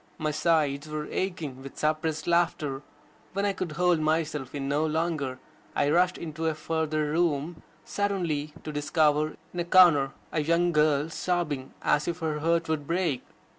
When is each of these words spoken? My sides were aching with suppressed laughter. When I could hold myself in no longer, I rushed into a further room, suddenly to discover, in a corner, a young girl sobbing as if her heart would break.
My 0.17 0.31
sides 0.31 0.89
were 0.89 1.05
aching 1.11 1.61
with 1.61 1.77
suppressed 1.77 2.25
laughter. 2.25 2.81
When 3.33 3.45
I 3.45 3.53
could 3.53 3.73
hold 3.73 3.99
myself 3.99 4.55
in 4.55 4.67
no 4.67 4.83
longer, 4.83 5.37
I 5.75 5.91
rushed 5.91 6.17
into 6.17 6.47
a 6.47 6.55
further 6.55 7.11
room, 7.11 7.61
suddenly 7.85 8.51
to 8.63 8.71
discover, 8.71 9.35
in 9.53 9.59
a 9.59 9.63
corner, 9.65 10.13
a 10.31 10.41
young 10.41 10.71
girl 10.71 11.11
sobbing 11.11 11.75
as 11.83 12.07
if 12.07 12.17
her 12.17 12.39
heart 12.39 12.67
would 12.67 12.87
break. 12.87 13.21